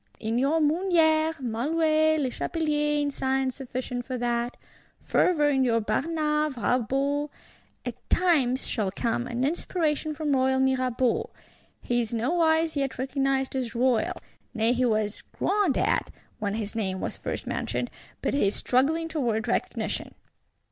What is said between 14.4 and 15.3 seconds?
nay he was